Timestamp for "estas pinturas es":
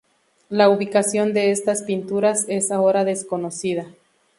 1.51-2.71